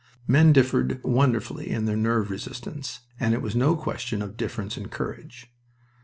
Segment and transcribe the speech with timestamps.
[0.25, 4.87] Men differed wonderfully in their nerve resistance, and it was no question of difference in
[4.89, 5.51] courage.